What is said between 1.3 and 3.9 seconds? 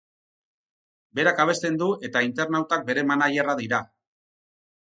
abesten du eta internautak bere managerra dira.